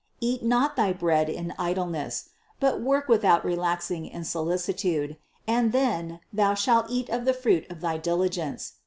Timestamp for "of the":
7.09-7.35